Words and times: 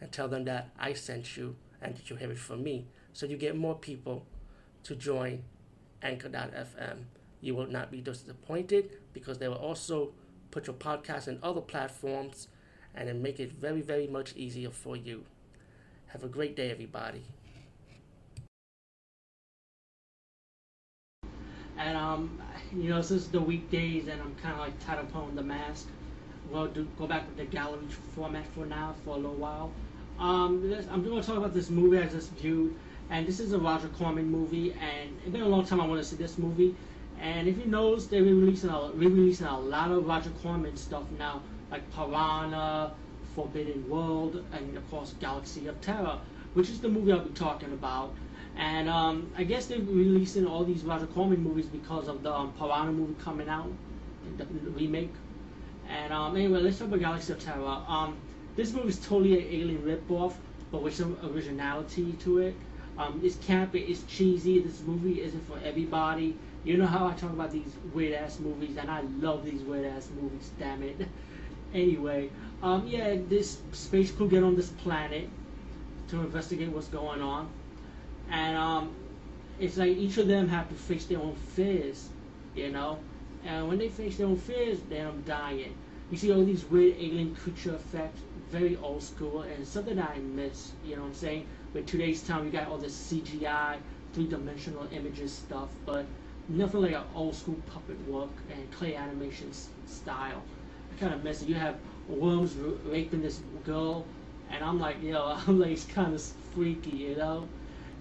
and 0.00 0.10
tell 0.12 0.28
them 0.28 0.44
that 0.44 0.70
I 0.78 0.92
sent 0.92 1.36
you 1.36 1.56
and 1.80 1.96
that 1.96 2.10
you 2.10 2.16
have 2.16 2.30
it 2.30 2.38
from 2.38 2.62
me. 2.62 2.86
So 3.12 3.26
you 3.26 3.36
get 3.36 3.56
more 3.56 3.74
people 3.74 4.26
to 4.84 4.94
join 4.94 5.44
Anchor.fm. 6.02 7.04
You 7.40 7.54
will 7.54 7.66
not 7.66 7.90
be 7.90 8.00
disappointed 8.00 8.90
because 9.12 9.38
they 9.38 9.48
will 9.48 9.56
also 9.56 10.12
put 10.50 10.66
your 10.66 10.76
podcast 10.76 11.28
in 11.28 11.38
other 11.42 11.60
platforms 11.60 12.48
and 12.94 13.08
then 13.08 13.22
make 13.22 13.40
it 13.40 13.52
very, 13.52 13.80
very 13.80 14.06
much 14.06 14.34
easier 14.36 14.70
for 14.70 14.96
you. 14.96 15.24
Have 16.08 16.22
a 16.22 16.28
great 16.28 16.54
day, 16.54 16.70
everybody. 16.70 17.24
And 21.76 21.96
um, 21.96 22.40
you 22.72 22.88
know, 22.88 23.02
since 23.02 23.26
the 23.26 23.40
weekdays 23.40 24.06
and 24.08 24.20
I'm 24.22 24.34
kind 24.36 24.54
of 24.54 24.60
like 24.60 24.78
tired 24.84 25.00
of 25.00 25.12
pulling 25.12 25.34
the 25.34 25.42
mask, 25.42 25.88
we'll 26.50 26.66
do, 26.68 26.86
go 26.98 27.06
back 27.06 27.26
with 27.26 27.36
the 27.36 27.44
gallery 27.44 27.86
format 28.14 28.46
for 28.54 28.66
now 28.66 28.94
for 29.04 29.10
a 29.10 29.16
little 29.16 29.36
while. 29.36 29.72
Um, 30.18 30.68
this, 30.68 30.86
I'm 30.90 31.02
going 31.02 31.20
to 31.20 31.26
talk 31.26 31.36
about 31.36 31.54
this 31.54 31.70
movie 31.70 31.98
I 31.98 32.06
just 32.06 32.30
viewed, 32.32 32.74
and 33.10 33.26
this 33.26 33.40
is 33.40 33.52
a 33.52 33.58
Roger 33.58 33.88
Corman 33.88 34.30
movie, 34.30 34.72
and 34.72 35.10
it's 35.22 35.30
been 35.30 35.42
a 35.42 35.48
long 35.48 35.66
time 35.66 35.80
I 35.80 35.86
want 35.86 36.00
to 36.00 36.06
see 36.06 36.16
this 36.16 36.38
movie. 36.38 36.74
And 37.20 37.48
if 37.48 37.58
you 37.58 37.66
notice, 37.66 38.06
they're 38.06 38.22
releasing 38.22 38.70
a, 38.70 38.90
re-releasing 38.94 39.46
a 39.46 39.58
lot 39.58 39.90
of 39.90 40.06
Roger 40.06 40.30
Corman 40.42 40.76
stuff 40.76 41.04
now, 41.18 41.42
like 41.70 41.82
Piranha, 41.94 42.92
Forbidden 43.34 43.88
World, 43.88 44.44
and 44.52 44.76
of 44.76 44.88
course 44.90 45.14
Galaxy 45.20 45.66
of 45.66 45.80
Terror, 45.80 46.18
which 46.54 46.70
is 46.70 46.80
the 46.80 46.88
movie 46.88 47.12
I'll 47.12 47.20
be 47.20 47.30
talking 47.34 47.72
about. 47.72 48.14
And 48.56 48.88
um, 48.88 49.32
I 49.36 49.42
guess 49.42 49.66
they're 49.66 49.78
releasing 49.80 50.46
all 50.46 50.64
these 50.64 50.82
Roger 50.84 51.06
Corman 51.06 51.42
movies 51.42 51.66
because 51.66 52.06
of 52.06 52.22
the 52.22 52.32
um, 52.32 52.52
Piranha 52.52 52.92
movie 52.92 53.16
coming 53.20 53.48
out, 53.48 53.70
the 54.38 54.44
remake. 54.70 55.12
And 55.88 56.12
um, 56.12 56.36
anyway, 56.36 56.60
let's 56.60 56.78
talk 56.78 56.88
about 56.88 57.00
Galaxy 57.00 57.32
of 57.32 57.40
Terror. 57.40 57.82
Um, 57.86 58.16
this 58.56 58.72
movie 58.72 58.88
is 58.88 58.98
totally 58.98 59.38
an 59.38 59.46
alien 59.46 59.82
ripoff, 59.82 60.34
but 60.70 60.82
with 60.82 60.94
some 60.94 61.16
originality 61.24 62.12
to 62.20 62.38
it. 62.38 62.54
Um, 62.96 63.20
it's 63.24 63.36
campy, 63.36 63.88
it's 63.88 64.02
cheesy. 64.04 64.60
This 64.60 64.80
movie 64.82 65.20
isn't 65.20 65.46
for 65.48 65.58
everybody. 65.64 66.36
You 66.64 66.76
know 66.76 66.86
how 66.86 67.06
I 67.06 67.12
talk 67.14 67.30
about 67.30 67.50
these 67.52 67.74
weird 67.92 68.14
ass 68.14 68.38
movies, 68.38 68.76
and 68.76 68.90
I 68.90 69.02
love 69.20 69.44
these 69.44 69.60
weird 69.62 69.84
ass 69.84 70.08
movies. 70.20 70.50
Damn 70.58 70.82
it. 70.82 70.96
anyway, 71.74 72.30
um, 72.62 72.86
yeah, 72.86 73.16
this 73.28 73.58
space 73.72 74.10
crew 74.10 74.28
get 74.28 74.42
on 74.42 74.56
this 74.56 74.70
planet 74.70 75.28
to 76.08 76.20
investigate 76.20 76.68
what's 76.68 76.88
going 76.88 77.20
on, 77.20 77.48
and 78.30 78.56
um, 78.56 78.94
it's 79.58 79.76
like 79.76 79.90
each 79.96 80.16
of 80.18 80.28
them 80.28 80.48
have 80.48 80.68
to 80.68 80.74
face 80.74 81.06
their 81.06 81.18
own 81.18 81.34
fears, 81.54 82.08
you 82.54 82.70
know. 82.70 82.98
And 83.44 83.68
when 83.68 83.78
they 83.78 83.88
face 83.88 84.16
their 84.16 84.26
own 84.26 84.36
fears, 84.36 84.78
they 84.88 84.98
end 84.98 85.08
up 85.08 85.24
dying. 85.26 85.74
You 86.10 86.16
see 86.18 86.32
all 86.32 86.44
these 86.44 86.64
weird 86.64 86.96
alien 86.98 87.34
creature 87.34 87.74
effects, 87.74 88.20
very 88.50 88.76
old 88.76 89.02
school, 89.02 89.42
and 89.42 89.66
something 89.66 89.96
that 89.96 90.10
I 90.10 90.18
miss. 90.18 90.72
You 90.84 90.96
know 90.96 91.02
what 91.02 91.08
I'm 91.08 91.14
saying? 91.14 91.46
With 91.72 91.86
today's 91.86 92.22
time, 92.22 92.44
you 92.44 92.50
got 92.50 92.68
all 92.68 92.78
this 92.78 92.94
CGI, 93.12 93.78
three-dimensional 94.12 94.88
images 94.92 95.32
stuff, 95.32 95.68
but 95.84 96.06
nothing 96.48 96.82
like 96.82 96.92
an 96.92 97.04
old 97.14 97.34
school 97.34 97.56
puppet 97.66 98.00
work 98.08 98.30
and 98.50 98.70
clay 98.70 98.94
animation 98.94 99.50
style. 99.86 100.42
I 100.92 101.00
kind 101.00 101.14
of 101.14 101.24
miss 101.24 101.42
it. 101.42 101.48
You 101.48 101.56
have 101.56 101.76
worms 102.08 102.54
raping 102.84 103.22
this 103.22 103.40
girl, 103.64 104.06
and 104.50 104.62
I'm 104.64 104.78
like, 104.78 105.02
yo, 105.02 105.36
I'm 105.46 105.58
like, 105.58 105.72
it's 105.72 105.84
kind 105.84 106.14
of 106.14 106.22
freaky, 106.54 106.90
you 106.90 107.16
know. 107.16 107.48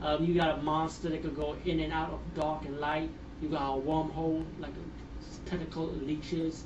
Um, 0.01 0.25
you 0.25 0.33
got 0.33 0.59
a 0.59 0.61
monster 0.61 1.09
that 1.09 1.21
could 1.21 1.35
go 1.35 1.55
in 1.65 1.79
and 1.79 1.93
out 1.93 2.11
of 2.11 2.19
dark 2.35 2.65
and 2.65 2.79
light. 2.79 3.09
You 3.41 3.49
got 3.49 3.77
a 3.77 3.81
wormhole, 3.81 4.43
like 4.59 4.71
a 4.71 5.49
tentacle 5.49 5.87
leeches. 5.87 6.63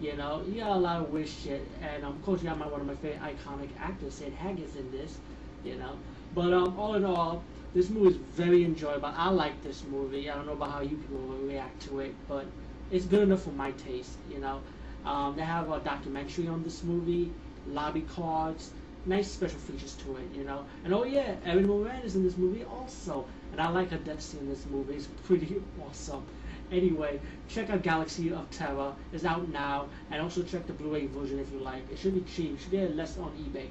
You 0.00 0.16
know, 0.16 0.44
you 0.48 0.60
got 0.60 0.70
a 0.70 0.78
lot 0.78 1.00
of 1.00 1.10
weird 1.10 1.28
shit. 1.28 1.66
And 1.82 2.04
um, 2.04 2.12
of 2.12 2.24
course, 2.24 2.42
you 2.42 2.48
got 2.48 2.58
my, 2.58 2.66
one 2.66 2.80
of 2.80 2.86
my 2.86 2.94
favorite 2.96 3.20
iconic 3.20 3.70
actors, 3.80 4.14
Sid 4.14 4.32
Haig's 4.34 4.76
in 4.76 4.90
this. 4.92 5.18
You 5.64 5.76
know, 5.76 5.96
but 6.34 6.52
um, 6.52 6.78
all 6.78 6.94
in 6.94 7.04
all, 7.04 7.42
this 7.74 7.90
movie 7.90 8.10
is 8.10 8.16
very 8.16 8.64
enjoyable. 8.64 9.12
I 9.14 9.28
like 9.30 9.60
this 9.62 9.82
movie. 9.84 10.30
I 10.30 10.34
don't 10.36 10.46
know 10.46 10.52
about 10.52 10.70
how 10.70 10.80
you 10.80 10.96
people 10.96 11.18
will 11.18 11.46
react 11.46 11.82
to 11.88 12.00
it, 12.00 12.14
but 12.28 12.46
it's 12.90 13.04
good 13.06 13.22
enough 13.22 13.42
for 13.42 13.50
my 13.50 13.72
taste. 13.72 14.16
You 14.30 14.38
know, 14.38 14.60
um, 15.04 15.34
they 15.36 15.42
have 15.42 15.70
a 15.70 15.80
documentary 15.80 16.46
on 16.48 16.62
this 16.62 16.82
movie, 16.84 17.32
lobby 17.66 18.02
cards, 18.02 18.70
nice 19.08 19.30
special 19.30 19.58
features 19.58 19.94
to 20.04 20.16
it. 20.16 20.28
You 20.34 20.44
know, 20.44 20.64
and 20.84 20.94
oh 20.94 21.04
yeah, 21.04 21.34
Erin 21.44 21.66
Moran 21.66 22.02
is 22.02 22.14
in 22.14 22.22
this 22.22 22.36
movie 22.36 22.64
also, 22.64 23.24
and 23.52 23.60
I 23.60 23.68
like 23.70 23.90
her 23.90 23.98
death 23.98 24.20
scene 24.20 24.40
in 24.40 24.48
this 24.48 24.66
movie. 24.66 24.94
It's 24.94 25.08
pretty 25.24 25.60
awesome. 25.86 26.24
Anyway, 26.70 27.18
check 27.48 27.70
out 27.70 27.82
Galaxy 27.82 28.30
of 28.30 28.50
Terror. 28.50 28.92
It's 29.12 29.24
out 29.24 29.48
now. 29.48 29.88
And 30.10 30.20
also 30.20 30.42
check 30.42 30.66
the 30.66 30.74
Blu-ray 30.74 31.06
version 31.06 31.38
if 31.38 31.50
you 31.50 31.60
like. 31.60 31.90
It 31.90 31.98
should 31.98 32.14
be 32.14 32.30
cheap. 32.30 32.54
It 32.54 32.60
should 32.60 32.70
be 32.70 32.86
less 32.88 33.16
on 33.16 33.32
eBay. 33.32 33.68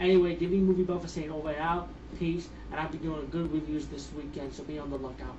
Anyway, 0.00 0.34
give 0.34 0.50
me 0.50 0.58
Movie 0.58 0.82
Buff 0.82 1.02
for 1.02 1.08
saying 1.08 1.30
oh, 1.30 1.36
over 1.36 1.50
and 1.50 1.60
out. 1.60 1.88
Peace. 2.18 2.48
And 2.72 2.80
I'll 2.80 2.88
be 2.88 2.98
doing 2.98 3.28
good 3.30 3.52
reviews 3.52 3.86
this 3.86 4.10
weekend, 4.16 4.52
so 4.52 4.64
be 4.64 4.78
on 4.78 4.90
the 4.90 4.96
lookout. 4.96 5.36